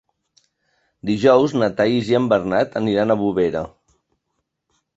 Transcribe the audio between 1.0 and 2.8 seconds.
Dijous na Thaís i en Bernat